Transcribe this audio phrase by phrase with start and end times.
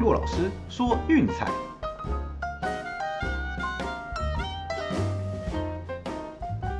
[0.00, 1.46] 骆老师说运彩，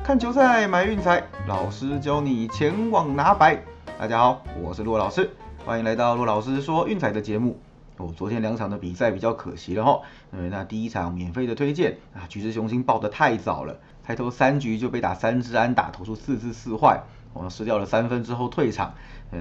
[0.03, 3.61] 看球赛买运彩，老师教你前往拿白。
[3.99, 5.29] 大家好，我是骆老师，
[5.63, 7.59] 欢迎来到骆老师说运彩的节目。
[7.97, 10.01] 哦，昨天两场的比赛比较可惜了哈，
[10.31, 16.99] 呃，那第一场免费的推荐啊，橘子雄心报的太早了，开头三局就被打三支安打，投出四支四坏，
[17.33, 18.93] 我们失掉了三分之后退场。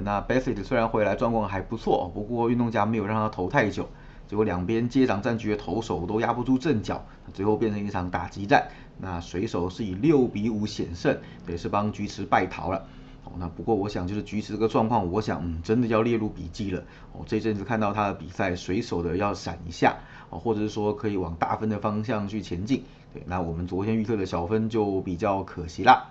[0.04, 3.88] 那 Bassett 虽然回来状况还不错，不过运动家没有让他投太久，
[4.28, 8.68] 结果两边接掌战局的投手都压不住阵脚，最后变成一场打击战。
[8.98, 12.86] 那水手是以六比五险胜，也是帮菊池败逃了。
[13.24, 16.82] 哦，那不过我想就是菊池这个状况，我想嗯真的要列入笔记了。
[17.12, 19.96] 哦，这阵子看到他的比赛，水手的要闪一下，
[20.30, 22.84] 哦，或者是说可以往大分的方向去前进。
[23.12, 26.10] 对，那我们昨天预测的小分就比较可惜啦。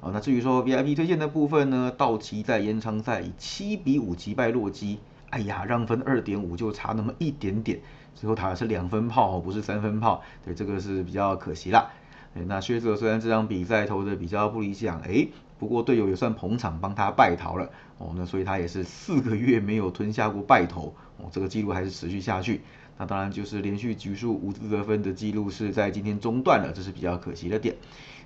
[0.00, 7.80] 啊，那至于说 VIP 推荐的部分呢，道奇在延长赛以七比五击败洛基，哎呀，让分二点五就差那么一点点，
[8.14, 11.90] 最后打的是两分炮，不是三分炮，对，这个是比较可惜啦。
[12.32, 17.68] 那薛泽虽然这场比赛投的比较不理想，哎，不过队友也算捧场，帮他败逃了。
[17.98, 22.62] 哦，那所以他也是四个月没有吞下过败投，哦，这个记录还是持续下去。
[22.96, 27.74] 那当然就是连续局数无得分的记录是在今天中断了，这是比较可惜的点。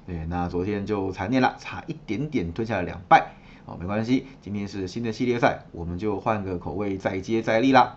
[0.06, 3.32] 对，那昨天就残念了，差一点点吞下了两败，
[3.64, 7.96] 哦，没关系，今天是新的系列赛，我们就换个口味，再接再厉啦。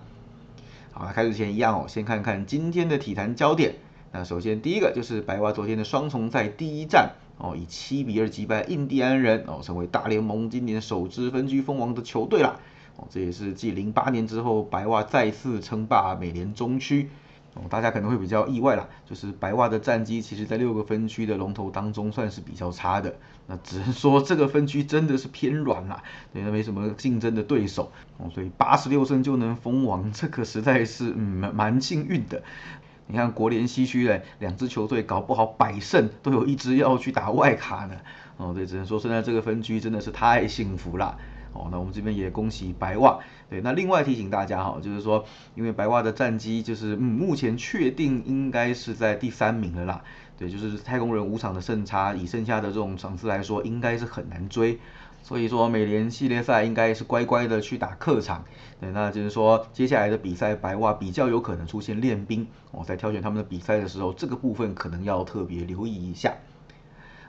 [0.93, 3.75] 好，那开始前一样哦，先看看今天的体坛焦点。
[4.13, 12.57] 那首先第一个就是白袜昨天的双重赛第一战，哦，以七比二击败印第安人，哦，成为大联盟今年首支分区封王的球队啦。
[12.95, 17.09] 哦，这也是继零八年之后，白袜再次称霸美联中区。
[17.69, 23.15] 大家可能会比较意外啦，就是白袜的战绩，其实在六个分区的龙头当中算是比较差的。
[23.47, 32.43] 那只能说这个分区真的是偏软啦，对，没什么竞争的对手哦，所以八十六胜就能封王，这个实在是嗯蛮幸运的。
[33.07, 37.95] 你看国联西区的两支球队搞不好百胜都有一支要去打外卡呢，
[38.35, 41.17] 哦，对，只能说现在这个分区真的是太幸福了。
[41.57, 43.19] 哦，那我们这边也恭喜白袜。
[43.49, 45.25] 对，那另外提醒大家哈，就是说，
[45.55, 50.03] 因为白袜的战绩就是嗯，目前确定应该是在第三名了啦。
[50.37, 54.79] 对，就是太空人五场的胜差，以剩下的这种场次来说，应该是很难追。
[55.23, 58.45] 所以说，美联系列赛应该是乖乖的去打客场。
[58.79, 62.47] 对，那就是说，接下来的比赛，白袜比较有可能出现练兵。
[62.71, 66.35] 哦，在挑选他们的比赛的时候，这个部分可能要特别留意一下。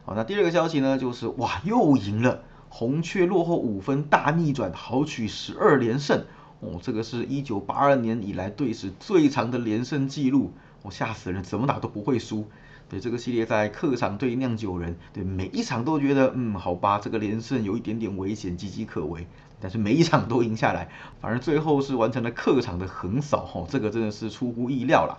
[0.05, 2.43] 好，那第二个消息呢，就是哇，又赢了。
[2.69, 6.25] 红雀落后五分大逆转，豪取十二连胜
[6.61, 10.53] 哦，这个是一九八二年以来队史最长的连胜记录，
[10.83, 12.47] 我吓死人，怎么打都不会输。
[12.91, 19.27] 对这个系列在客场对酿酒人，对每一场都觉得嗯好吧，这个连胜有一点点危险，岌岌可危，
[19.61, 20.89] 但是每一场都赢下来，
[21.21, 25.19] 反而最后是完成了客场的横扫哦，这个真的是出乎意料了。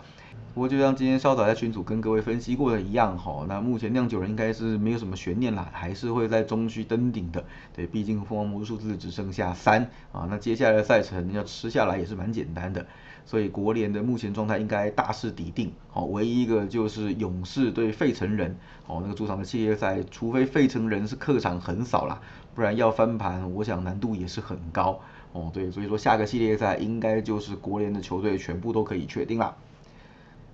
[0.54, 7.46] 不过就像今天稍早在群组跟各位分析过的一样哈，那目前酿酒人应该是没有什么悬念啦，还是会在中区登顶的。
[7.74, 12.86] 对，毕竟凤凰魔术数字只剩下三啊，那接下来的赛程要吃下来也是蛮简单的。
[13.26, 15.72] 所以国联的目前状态应该大势已定。
[15.92, 18.58] 好，唯一一个就是勇士对费城人，
[18.88, 22.20] 哦，那个主场的系列赛，除非费城人是客场横扫啦，
[22.56, 25.00] 不然要翻盘，我想难度也是很高。
[25.32, 29.56] 哦，对，所以说下个系列赛应该就是国联的球队全部都可以确定了。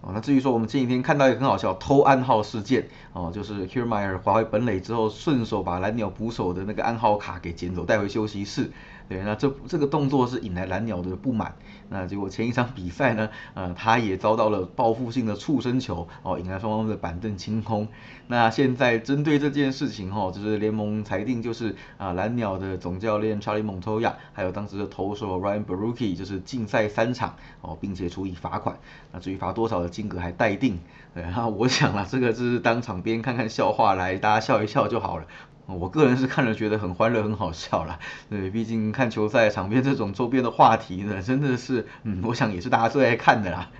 [0.05, 8.71] 哦，那至于说我们前几天看到一个很好笑偷暗号事件，哦，就是 Kiermaier 滑回本垒之后，顺手把蓝鸟捕手的那个暗号卡给捡走，带回休息室。
[9.07, 11.55] 对，那这这个动作是引来蓝鸟的不满。
[11.89, 17.87] 那结果前一场比赛呢，呃，他也遭到了报复性的触身球，哦，引来双方的板凳清空。
[18.27, 28.77] 那现在针对这件事情，哈，就是联盟裁定就是啊，蓝鸟的总教练 Charlie Montoya，还有当时的投手 Ryan Baruki，就是禁赛三场，哦，并且处以罚款。
[29.11, 30.79] 那至于罚多少的金额还待定。
[31.13, 35.25] 对，那我想了，这个就是当场边看看笑话来，大家笑一笑就好了。
[35.67, 37.99] 我个人是看了觉得很欢乐，很好笑啦。
[38.29, 43.71] 对，毕竟看球赛场边这种周边的话题呢，真的是，嗯，我想也是大家最爱看的啦。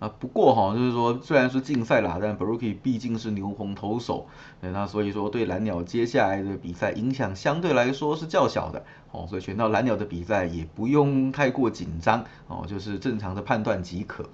[0.00, 4.26] 啊，不过哈，就是说虽然是竞赛啦，但 Brookie 毕竟是牛棚投手，
[4.60, 8.84] 那所以说对蓝鸟接下来的比赛影响相对来说是较小的。
[9.12, 14.28] 哦，所以选到蓝鸟的比赛也不用太过紧张，哦，就是正常的判断即可。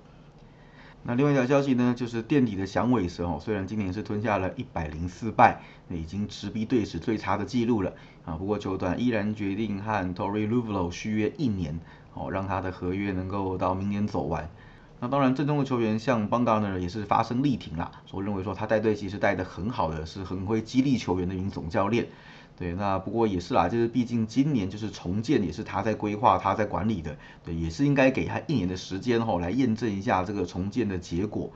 [1.03, 7.95] 那另外一条消息呢，就是垫底的响尾蛇哦，虽然今年是吞下了一百零四败，那已经直逼队史最差的记录了
[8.27, 8.35] 啊。
[8.35, 11.81] 不过球团依然决定和 Tory Luvlo 续约一年，
[12.13, 14.51] 哦，让他的合约能够到明年走完。
[15.01, 22.07] 那当然，正宗的球员像 b a n g a r n e r 也是发声力挺啦，说认为说他带队其实带的很好的，是很会激励球员的一名总教练。
[22.61, 31.51] 对，那不过也是啦，就是毕竟今年就是重建也是他在规划，他在管理的，对，也是应该给他一年的时间哈，来验证一下这个重建的结果。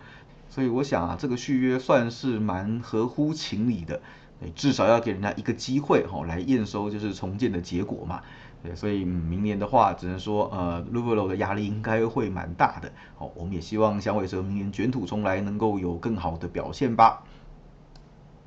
[0.48, 4.00] 所以我想啊，这个续约算是蛮合乎情理的，
[4.40, 8.22] 对，至少要给人家一个机会哈，来验收就是重建的结果嘛。
[8.62, 12.90] 对，所以明年的话，只能说呃 l u v e l o 的压力应该会蛮大的。
[13.14, 17.22] 好，我们也希望响尾蛇明年卷土重来，能够有更好的表现吧。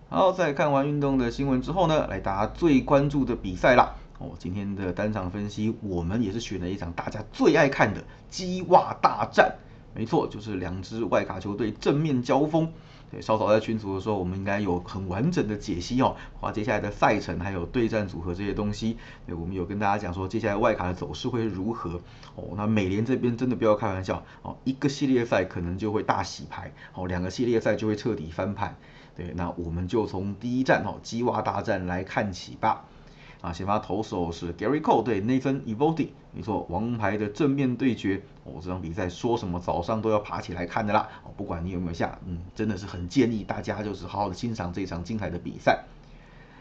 [0.10, 3.94] 好，在看完运动的新闻之后呢，来大家最关注的比赛啦。
[4.20, 9.58] 哦，今天的单场分析，我们也是选了一场大家最爱看的鸡袜大战。
[9.94, 12.72] 没错，就是两支外卡球队正面交锋。
[13.12, 18.96] 对，稍早在群组的时候，我们应该有很完整的解析哦，把接下来的赛程还有对战组合这些东西。
[19.26, 22.00] 对，我们有跟大家讲说，接下来外卡的走势会如何。
[22.36, 28.78] 哦，那美联这边真的不要开玩笑哦，一个系列赛可能就会大洗牌，哦，两个系列赛就会彻底翻盘。
[29.18, 32.86] 对，那我们就从第一站哦，鸡蛙大战来看起吧。
[33.42, 38.24] 啊，先发投手是 Gary Cole 对 Nathan Eovaldi，没错，王牌的正面对决。
[38.44, 41.08] 哦，这场比赛说什么早上都要爬起来看的啦。
[41.24, 45.84] 哦，不管你有没有下，嗯，真的是很建议大家就是好好的欣赏这场精彩的比赛。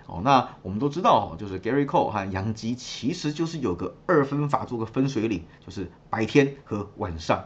[0.07, 7.45] 哦，那我们都知道哦，就是 Gary Cole 和杨基其实就是有个二分法做个分水岭，就是白天和晚上。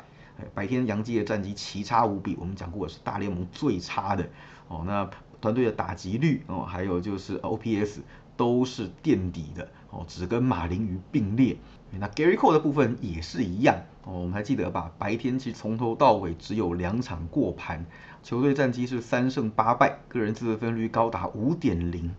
[0.54, 4.28] 白天杨基的战绩奇差无比，我们讲过是大联盟最差的。
[4.69, 5.10] 哦，那
[5.40, 8.00] 团队的打击率哦，还有就是 OPS
[8.37, 11.56] 都是垫底的哦，只跟马林鱼并列。
[11.92, 14.92] 那 Gary Cole 的部分也是一样哦，我们还记得吧？
[14.96, 17.84] 白天其实从头到尾只有两场过盘，
[18.22, 22.14] 球队战绩是三胜八败，个人自得分率高达五点零。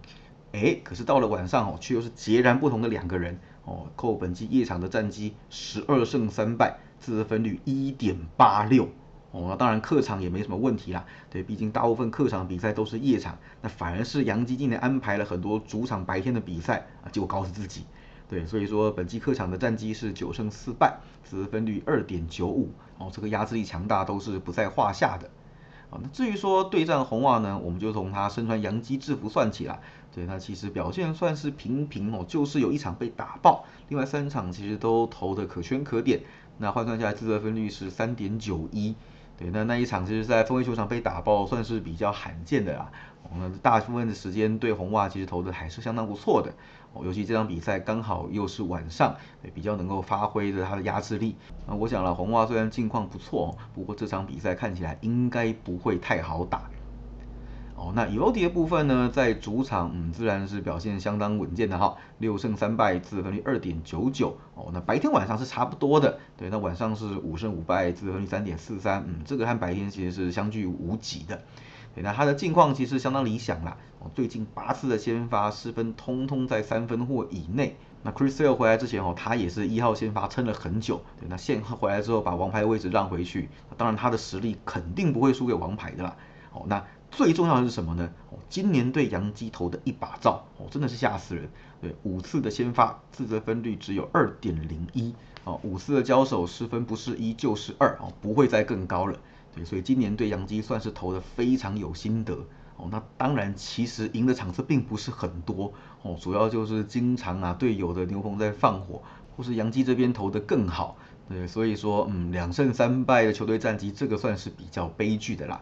[0.52, 3.88] 哎，可是到了晚上哦，却又是截然不同的两个人哦。
[3.96, 8.90] 扣本季夜场的战绩十二胜三败，自得分率一点八六。
[9.32, 11.06] 哦，那当然客场也没什么问题啦。
[11.30, 17.86] 对，毕竟大部分客场比赛都是夜场，那反而是杨基今年安排了很多主场白天的比赛啊，结果搞死自己。
[18.28, 20.98] 对，所以说本季客场的战绩是九胜四败，
[21.30, 22.72] 得分率二点九五。
[22.98, 25.30] 哦，这个压制力强大都是不在话下的。
[25.90, 29.80] 啊，那至于说对战红袜呢，我们就从他身穿洋基制服算起啦。
[30.14, 36.22] 对，他其实表现算是平平哦，就是有一场被打爆，另外三场其实都投的可圈可点。
[36.58, 38.96] 那换算下来自得分率是三点九一。
[39.38, 42.92] 对，那那一场其实，在风威球场被打爆，算是比较罕见的啦。
[43.32, 46.54] 我们大部分的时间对红袜其实投的还是相当不错的。
[46.94, 49.16] 哦，尤其这场比赛刚好又是晚上，
[49.56, 51.36] 比较能够发挥的它的压制力。
[51.66, 56.70] 那我想了，红袜虽然近况不错，不过这场比赛看起来应该不会太好打。
[57.92, 64.38] 哦，那 u o d 的部分呢，在主场，嗯，自然是表现相当稳健的哈，六胜三败，自得分率二点九九。
[64.56, 71.42] 哦，那白天晚上是差不多的，对，那晚上是五胜五败，自得分率三点四三，嗯，这个和白天其实是相距无几的。
[71.94, 77.76] 对，那他的近况其实相当理想啦，哦，最近八次的先发失分通通在三分或以内。
[78.04, 86.16] 那 Chris Sale 回来之前哦，他也是一号先发撑了很久，对，那现回来之后把王牌位置让回去，当然他的实力肯定不会输给王牌的啦。
[86.54, 86.82] 哦，那。
[87.12, 88.10] 最重要的是什么呢？
[88.32, 91.50] 哦，今年对杨基投的一把照，哦，真的是吓死人。
[91.82, 95.14] 对，五次的先发，自责分率只有二点零一，
[95.44, 99.20] 哦，五次的交手失分不是一就是二，哦，不会再更高了。
[99.54, 102.38] 对，所以今年对杨基算是投的非常有心得。
[102.78, 109.04] 哦，那当然，其实赢的场次并不是很多，哦，主要就是经常啊队友的牛棚在放火，
[109.36, 110.96] 或是杨基这边投的更好。
[111.28, 115.62] 对，所以说，嗯，两胜三败的球队战绩，这个算是比较悲剧的啦。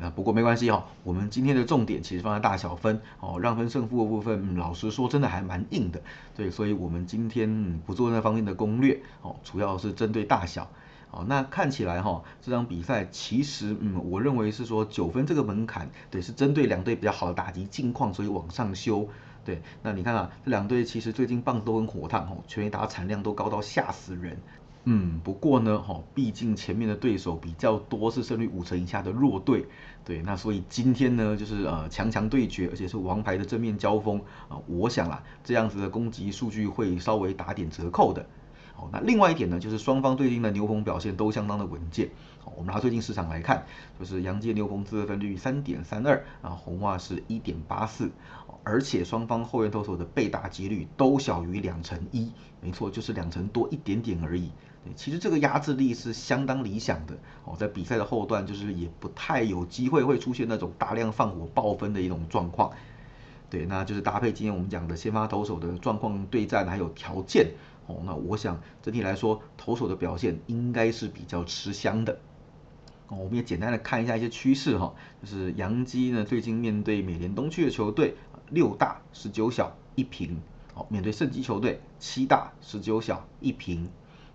[0.00, 6.02] 那不过没关系哈，我们今天的重点其实放在大小分哦，让分胜负的部分，嗯老实说真的还蛮硬的，
[6.34, 10.70] 对，所以我们今天不做那方面的攻略哦，主要是针对大小
[11.10, 11.24] 哦。
[11.28, 19.08] 那看起来哈，这场比赛其实嗯，我认为是说九分这个门槛，对，是针对两队比较好的打击境况，所以往上修。
[19.44, 24.38] 对，那你看啊，这两队其实最近棒都很火烫哦，全垒打产量都高到吓死人。
[24.84, 29.66] 嗯，不过呢，哈，毕竟前面的对手比较多，是胜率五成以下的弱队，
[30.04, 38.26] 对，那所以今天呢，就是呃强强对决，而且是王牌的正面交锋啊，我想啊，这样子的攻击数据会稍微打点折扣的。
[38.74, 42.10] 好，那另外一点呢，就是双方最近的牛棚表现都相当的稳健。
[42.40, 43.64] 好，我们拿最近市场来看，
[44.00, 48.10] 就是杨介牛棚自得分率三点三二，啊红袜是一点八四，
[48.64, 54.50] 而且双方后援投手的被打几率都小于两成一，没错，就是两成多一点点而已。
[54.84, 62.72] 对，其实这个压制力是相当理想的哦，在比赛的后段，就是也不太有机会会出现那种大量放火爆分的一种状况。
[63.48, 67.52] 对，那就是搭配今天我们讲的先发投手的状况对战还有条件
[67.86, 72.18] 哦，那我想整体来说，投手的表现应该是比较吃香的。
[73.08, 78.16] 哦，我们也简单的看一下一些趋势哈，就是杨基呢最近面对美联东区的球队，
[78.50, 80.40] 六大十九小一平。
[80.74, 83.90] 哦，面对圣基球队，七大十九小一平。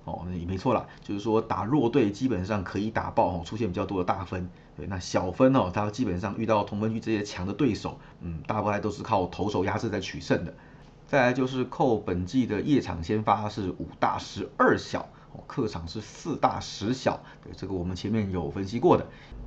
[0.07, 4.49] 哦，那也没错啦，就是说打弱队基本上可以打爆哦，出现比较多的大分。
[4.75, 10.53] 对，那小分哦，他基本上遇到同分区这些强的对手，嗯，大部分都是靠投手压制在取胜的。
[11.07, 17.19] 再来就是扣本季的夜场先发是五大十二小，哦，客场是四大十小。
[17.43, 19.05] 对，这个我们前面有分析过的。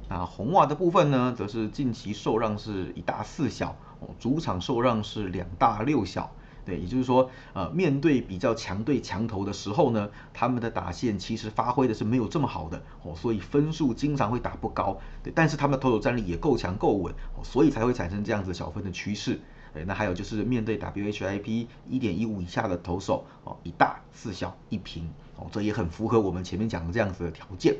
[0.09, 6.33] 那红袜的部分呢，则是近期受让是一大四小，哦，主场受让是两大六小。
[6.65, 14.99] 对，也就是说，呃，面对比较强队强投的时候呢，他们的打线其实发挥的是没有这么好的哦，所以分数经常会打不高。
[15.23, 19.41] 对，但是他们投手战力也够强够稳哦，所以才会产生这样子小分的趋势。
[19.73, 27.77] 对，那还有就是面对 WHIP 一点一五以下的投手哦，一大四小一平哦，这也很符合我们前面讲的这样子的条件。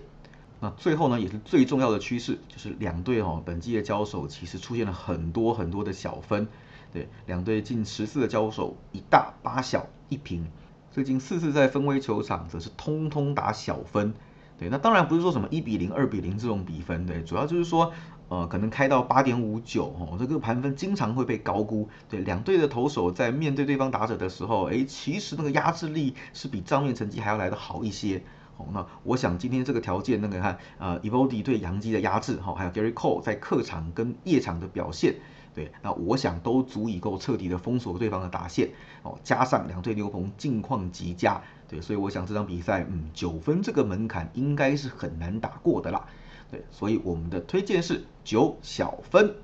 [0.61, 6.47] 那最后呢，也是最重要的趋势，就是两队哦，本季的交手其实出现了很多很多的小分。
[6.93, 10.47] 对，两队近十次的交手，一大八小一平。
[10.91, 14.13] 最近四次在分威球场，则是通通打小分。
[14.59, 17.93] 对，那当然不是说什么一比零、二比零这种比分，对，主要就是说，
[18.29, 21.89] 呃，可能开到八点五九哦，这个盘分经常会被高估。
[22.09, 28.23] 对，两队的投手在面对对方打者的时候，哎，其实那个压制力是比账面成绩还要来得好一些。
[28.59, 35.15] 哦，那我想今天这个条件，那个看，呃 e v o d y 对杨基的压制，哈，还有 Gary Cole 在客场跟夜场的表现。
[35.61, 38.71] 对，那我想都足以够彻底的封锁对方的打线
[39.03, 46.07] 哦，加上两队牛棚近况极佳，对，所以我想这场比赛，嗯，九分这个门槛应该是很难打过的啦，
[46.51, 49.35] 对，所以我们的推荐是九小分。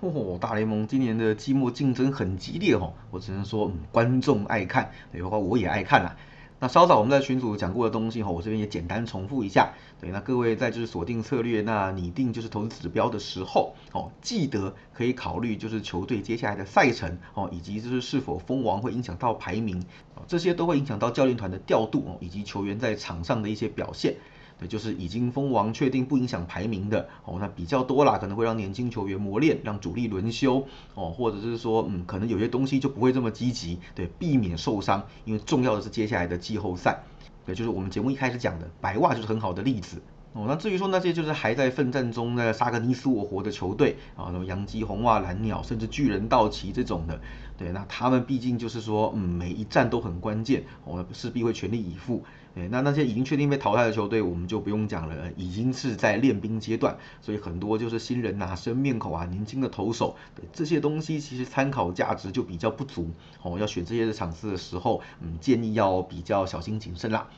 [0.00, 6.16] 哦，大联盟今年的季末竞争很激烈哦，我只能说，嗯，观众爱看，对，包括我也爱看啦。
[6.62, 9.72] 那稍早我们在群组讲过的东西哈，我这边也简单重复一下。
[9.98, 19.82] 对，那各位在就是锁定策略，那拟定就是投资指标的时候，哦，记得可以考虑就是球队接下来的赛程哦，以及就是是否封王会影响到排名，
[20.26, 24.16] 这些都会影响到教练团的调度哦，以及球员在场上的一些表现。
[24.60, 37.02] 对，就是已经封王确定不影响排名的哦，那比较多啦，可能会让年轻球员磨练，让主力轮休哦，或者是说，嗯，可能有些东西就不会这么积极，对，避免受伤，因为重要的是接下来的季后赛，
[37.46, 40.02] 对，就是我们节目一开始讲的白袜就是很好的例子。
[40.32, 47.20] 哦，那至于说那些就是还在奋战中的杀个你死我活的球队啊，什么洋基、红袜、蓝鸟，甚至巨人、道奇这种的，
[47.58, 52.22] 对，那他们毕竟就是说，嗯，每一战都很关键，我势必会全力以赴。
[52.54, 60.16] 对，那那些已经确定被淘汰的球队，我们就不用讲了，已经是在练兵阶段，所以很多就是新人呐、生面孔啊、年轻的投手，
[60.52, 63.10] 这些东西其实参考价值就比较不足。
[63.42, 67.28] 哦，要选这些的场次的时候，嗯，建议要比较小心谨慎啦。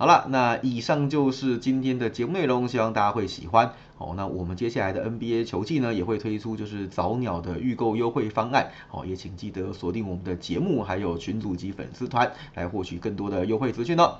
[0.00, 3.70] 好了，那以上就是今天的节目内容，希望大家会喜欢。
[3.98, 8.70] 哦，那我们接下来的 NBA 球季呢，也会推出就是早鸟的预购优惠方案。
[8.90, 14.14] 哦，也请记得锁定我们的节目，还有群组及粉丝团，来获取更多的优惠资讯哦。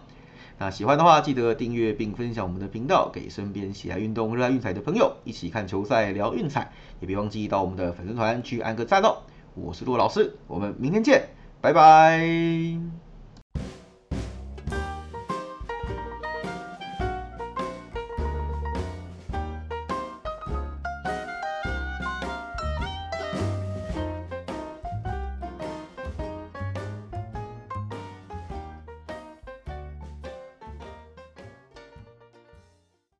[0.58, 6.70] 那喜欢的话，记得订阅并分享我们的频道，给身边喜爱运动、热爱运彩的朋友一起看球赛、聊运彩。
[7.00, 9.16] 也别忘记到我们的粉丝团去按个赞哦。
[9.54, 11.30] 我是骆老师，我们明天见，
[11.62, 13.09] 拜拜。